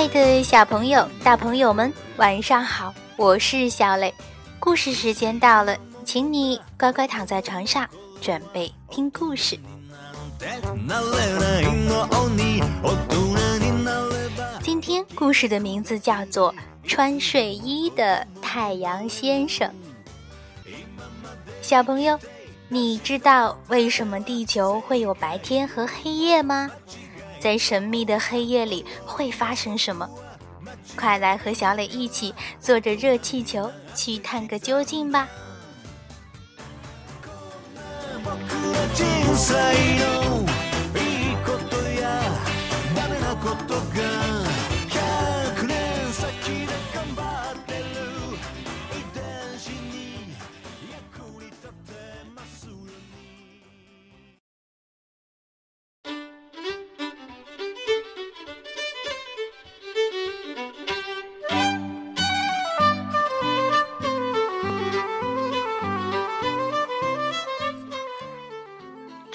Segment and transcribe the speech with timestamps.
[0.00, 2.94] 爱的小朋友、大朋友们，晚上好！
[3.18, 4.14] 我是小磊，
[4.58, 5.76] 故事时间到了，
[6.06, 7.86] 请你乖乖躺在床上，
[8.18, 9.58] 准备听故事。
[14.62, 16.50] 今天故事的名字叫做
[16.88, 19.68] 《穿睡衣的太阳先生》。
[21.60, 22.18] 小朋友，
[22.70, 26.70] 你知道为什么地球会有白天和黑夜吗？
[27.40, 30.08] 在神秘的黑夜里会发生什么？
[30.96, 35.26] 快来和小磊一起坐着热气球去探个究竟吧！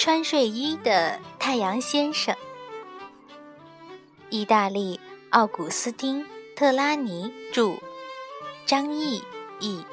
[0.05, 2.35] 穿睡衣的太阳先生，
[4.29, 4.99] 意大利
[5.31, 6.23] 奥古斯丁·
[6.55, 7.79] 特拉尼著，
[8.67, 9.23] 张毅
[9.59, 9.83] 译。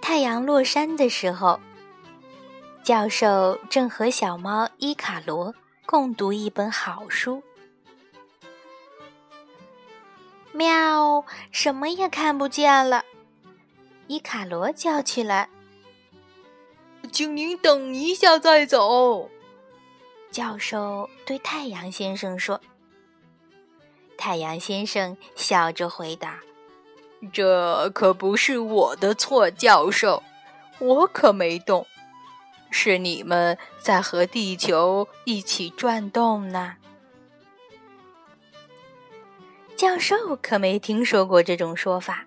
[0.00, 1.60] 太阳落山的时候，
[2.82, 7.42] 教授正和小猫伊卡罗共读一本好书。
[10.52, 11.24] 喵！
[11.50, 13.04] 什么也看不见了。
[14.06, 15.48] 伊卡罗叫起来
[17.10, 19.30] ：“请您等一下再走。”
[20.30, 22.60] 教授对太阳先生说。
[24.18, 26.40] 太阳先生笑着回答
[27.32, 30.22] ：“这可不是我的错，教授，
[30.78, 31.86] 我可没动，
[32.70, 36.76] 是你们在和地球一起转动呢。”
[39.82, 42.24] 教授可没听说过这种说法，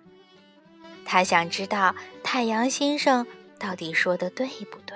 [1.06, 3.26] 他想知道太阳先生
[3.58, 4.94] 到底说的对不对。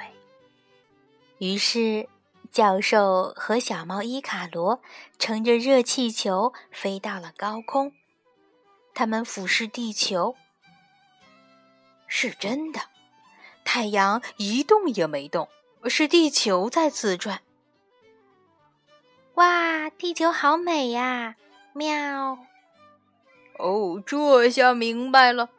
[1.39, 2.07] 于是，
[2.53, 4.83] 教授和小猫伊卡罗
[5.19, 7.95] 乘着热气球飞到了高空，
[8.93, 10.37] 他们俯视地球。
[12.09, 12.81] 是真的，
[13.65, 15.49] 太阳一动也没动，
[15.89, 17.41] 是地球在自转。
[19.37, 21.37] 哇，地球好美呀！
[21.73, 22.39] 喵。
[23.61, 25.51] 哦，这下明白了。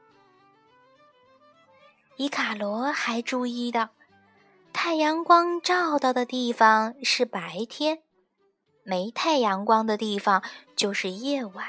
[2.17, 3.89] 伊卡罗还注意到，
[4.71, 8.03] 太阳光照到的地方是白天，
[8.83, 10.43] 没太阳光的地方
[10.75, 11.65] 就是夜晚。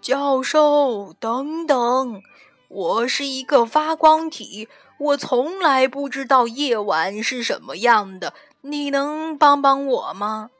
[0.00, 2.22] 教授，等等，
[2.68, 4.68] 我是一个发光体，
[4.98, 8.34] 我从来不知道夜晚是什么样的。
[8.60, 10.51] 你能帮帮我吗？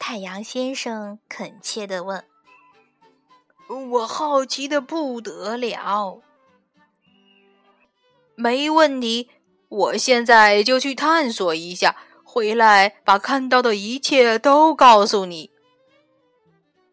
[0.00, 2.24] 太阳先生恳切地问
[3.90, 6.22] ：“我好奇的不得了。
[8.34, 9.30] ”“没问题，
[9.68, 15.50] 我现在就去探索一下，回来把看到的一切都告诉你。”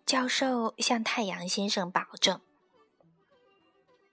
[0.05, 2.41] 教授向太阳先生保证。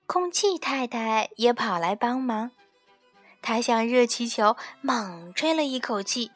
[0.06, 2.52] 空气太太也跑来帮忙，
[3.42, 6.30] 她向热气球猛吹了一口气。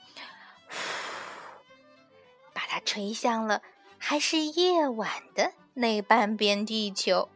[2.70, 3.62] 它吹向了
[3.96, 7.30] 还是夜晚的那半边地球。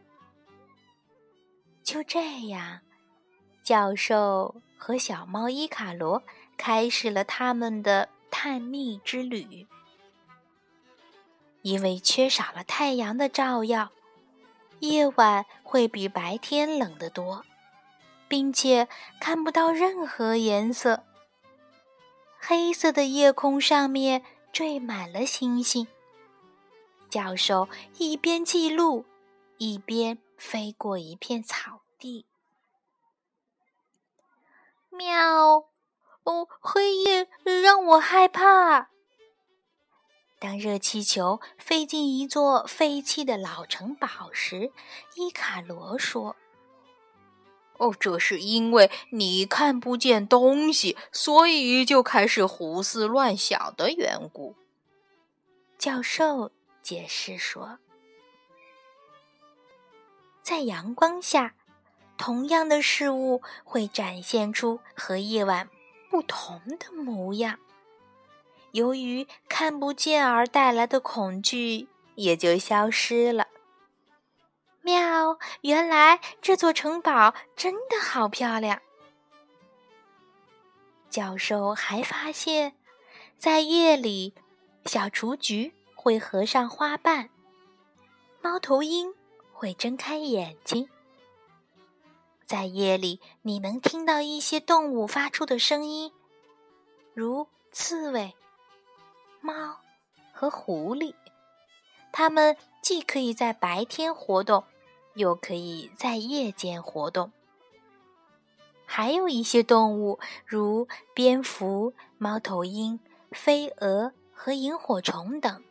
[1.81, 2.81] 就这样，
[3.63, 6.21] 教授和小猫伊卡罗
[6.55, 9.65] 开始了他们的探秘之旅。
[11.63, 13.91] 因为缺少了太阳的照耀，
[14.81, 17.43] 夜晚会比白天冷得多，
[18.27, 18.87] 并且
[19.19, 21.03] 看不到任何颜色。
[22.37, 24.23] 黑色的夜空上面。
[24.53, 25.87] 缀满了星星。
[27.09, 27.67] 教授
[27.97, 29.03] 一边记录，
[29.57, 32.27] 一边飞过一片草地。
[34.91, 35.65] 喵！
[36.23, 37.27] 哦，黑夜
[37.61, 38.89] 让我害怕。
[40.39, 44.71] 当热气球飞进一座废弃的老城堡时，
[45.15, 46.35] 伊卡罗说
[47.83, 54.55] ：“哦，这是因为你看不见东西，所以就开始胡思乱想的缘故。”
[55.77, 56.51] 教授
[56.81, 57.79] 解释说
[60.41, 61.55] ：“在阳光下，
[62.17, 65.67] 同样的事物会展现出和夜晚
[66.09, 67.59] 不同的模样。
[68.71, 73.47] 由于看不见而带来的恐惧也就消失了。
[74.83, 75.39] 喵！
[75.61, 78.81] 原来这座城堡真的好漂亮。
[81.09, 82.75] 教授还发现，
[83.37, 84.33] 在夜里，
[84.85, 87.29] 小雏菊会合上花瓣，
[88.41, 89.13] 猫头鹰
[89.53, 90.89] 会睁开眼睛。
[92.45, 96.11] 在夜里，你能听到一些动物发出的声音，
[97.13, 98.35] 如刺猬、
[99.39, 99.77] 猫
[100.33, 101.15] 和狐狸。
[102.11, 104.63] 它们既可以在白天活动。
[105.15, 107.31] 又可以在夜间活动。
[108.85, 112.99] 还有一些动物，如蝙蝠、猫头鹰、
[113.31, 115.63] 飞蛾和萤火虫等，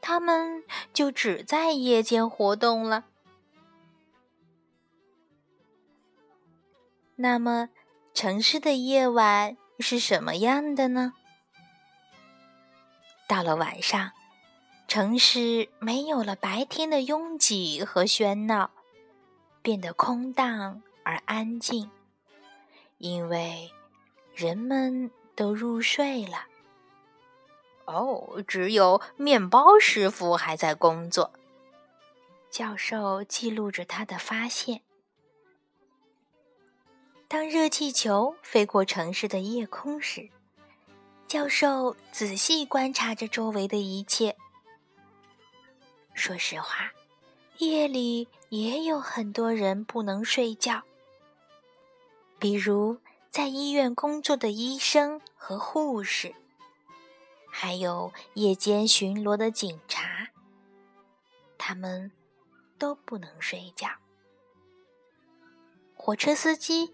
[0.00, 3.04] 它们就只在夜间活动了。
[7.16, 7.68] 那么，
[8.14, 11.12] 城市的夜晚是什么样的呢？
[13.28, 14.10] 到了晚上。
[14.90, 18.72] 城市没有了白天的拥挤和喧闹，
[19.62, 21.88] 变得空荡而安静，
[22.98, 23.70] 因为
[24.34, 26.48] 人们都入睡了。
[27.84, 31.30] 哦，只有面包师傅还在工作。
[32.50, 34.82] 教授记录着他的发现。
[37.28, 40.28] 当热气球飞过城市的夜空时，
[41.28, 44.36] 教授仔细观察着周围的一切。
[46.20, 46.92] 说实话，
[47.56, 50.82] 夜里也有很多人不能睡觉，
[52.38, 52.98] 比如
[53.30, 56.34] 在医院工作的医生和护士，
[57.48, 60.28] 还有夜间巡逻的警察，
[61.56, 62.12] 他们
[62.76, 63.88] 都不能睡觉。
[65.94, 66.92] 火车司机、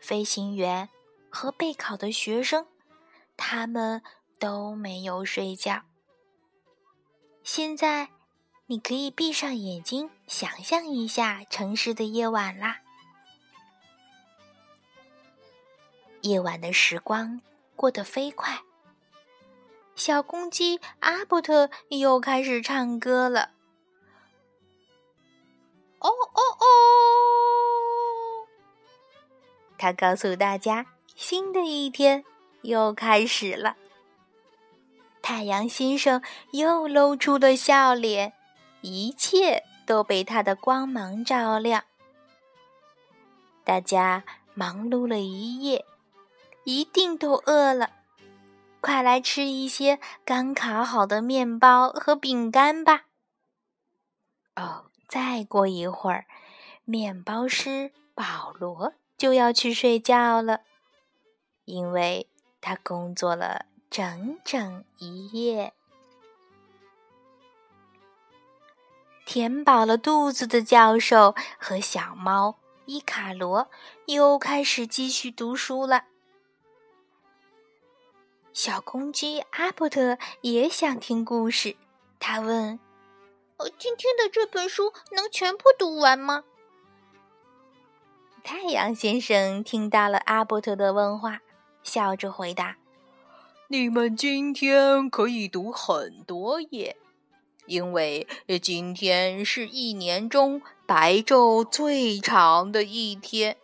[0.00, 0.90] 飞行员
[1.30, 2.66] 和备考的学生，
[3.38, 4.02] 他们
[4.38, 5.80] 都没有睡觉。
[7.42, 8.10] 现在。
[8.68, 12.80] 你可以闭上眼睛，想象一下城市的夜晚啦。
[16.22, 17.40] 夜晚的时光
[17.76, 18.62] 过得飞快。
[19.94, 23.50] 小公鸡阿伯特又开始唱歌了。
[26.00, 26.66] 哦哦哦！
[29.78, 32.24] 他告诉大家，新的一天
[32.62, 33.76] 又开始了。
[35.22, 36.20] 太阳先生
[36.50, 38.32] 又露出了笑脸。
[38.86, 41.82] 一切都被它的光芒照亮。
[43.64, 44.22] 大家
[44.54, 45.84] 忙碌了一夜，
[46.62, 47.90] 一定都饿了，
[48.80, 53.06] 快来吃一些刚烤好的面包和饼干吧。
[54.54, 56.26] 哦，再过一会儿，
[56.84, 60.60] 面包师保罗就要去睡觉了，
[61.64, 62.30] 因为
[62.60, 65.74] 他工作了整整一夜。
[69.26, 72.56] 填饱了肚子的教授和小猫
[72.86, 73.68] 伊卡罗
[74.06, 76.04] 又开始继续读书了。
[78.52, 81.76] 小公鸡阿伯特也想听故事，
[82.20, 82.78] 他问
[83.58, 86.44] ：“呃，今天的这本书能全部读完吗？”
[88.44, 91.40] 太阳先生听到了阿伯特的问话，
[91.82, 92.76] 笑着回答
[93.66, 96.96] ：“你们今天可以读很多页。”
[97.66, 98.26] 因为
[98.62, 103.56] 今天是一年中白昼最长的一天。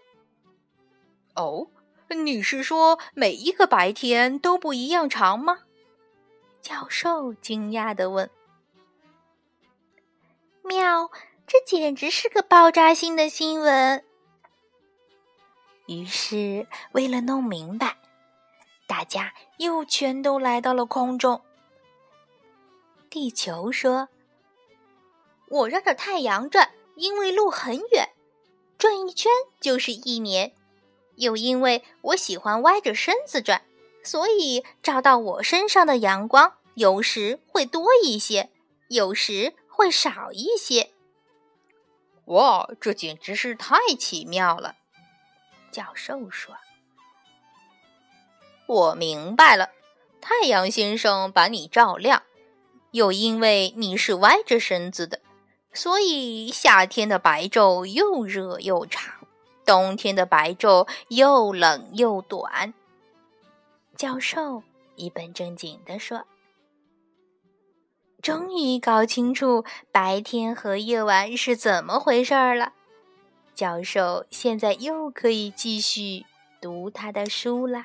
[1.34, 1.68] 哦，
[2.08, 5.60] 你是说每一个白天都不一样长吗？
[6.60, 8.30] 教授惊讶的问。
[10.62, 11.10] 喵，
[11.46, 14.04] 这简直是个爆炸性的新闻。
[15.86, 17.96] 于是，为了弄明白，
[18.86, 21.42] 大家又全都来到了空中。
[23.12, 24.08] 地球说
[25.50, 28.08] ：“我绕着太阳转，因为路很远，
[28.78, 30.54] 转一圈就是一年。
[31.16, 33.66] 又因为我喜欢歪着身子转，
[34.02, 38.48] 所以照到我身上的阳光有时会多一些，
[38.88, 40.90] 有时会少一些。”
[42.24, 44.76] 哇，这简直是太奇妙了！
[45.70, 46.56] 教授说
[48.64, 49.68] ：“我明白了，
[50.18, 52.22] 太阳先生把你照亮。”
[52.92, 55.20] 又因为你是歪着身子的，
[55.72, 59.12] 所以夏天的白昼又热又长，
[59.66, 62.72] 冬天的白昼又冷又短。
[63.96, 64.62] 教授
[64.96, 66.24] 一本正经地说
[68.20, 72.72] ：“终于搞清楚白天和夜晚是怎么回事儿了。”
[73.54, 76.24] 教授现在又可以继续
[76.60, 77.84] 读他的书了。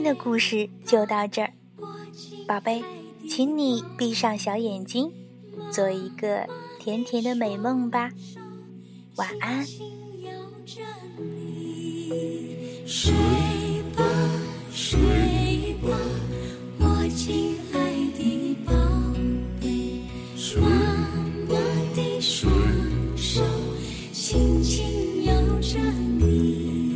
[0.00, 1.52] 天的故事就到这儿，
[2.46, 2.84] 宝贝，
[3.28, 5.10] 请你闭上小眼睛，
[5.72, 6.46] 做一个
[6.78, 8.12] 甜甜的美梦吧，
[9.16, 9.66] 晚安。
[12.86, 13.12] 睡
[13.96, 14.04] 吧，
[14.72, 15.88] 睡吧，
[16.78, 18.72] 我亲爱的宝
[19.60, 20.04] 贝，
[20.60, 20.68] 妈
[21.48, 21.56] 妈
[21.96, 22.48] 的双
[23.16, 23.42] 手
[24.12, 25.76] 轻轻摇着
[26.20, 26.87] 你，